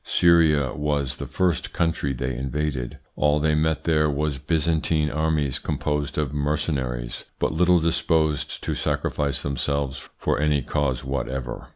Syria 0.03 0.73
was 0.73 1.17
the 1.17 1.27
first 1.27 1.73
country 1.73 2.11
they 2.11 2.35
invaded. 2.35 2.97
All 3.15 3.37
they 3.37 3.53
met 3.53 3.83
there 3.83 4.09
was 4.09 4.39
Byzantine 4.39 5.11
armies 5.11 5.59
composed 5.59 6.17
of 6.17 6.33
mercenaries, 6.33 7.25
but 7.37 7.51
little 7.53 7.79
disposed 7.79 8.63
to 8.63 8.73
sacrifice 8.73 9.43
themselves 9.43 10.09
for 10.17 10.39
any 10.39 10.63
cause 10.63 11.05
whatever. 11.05 11.69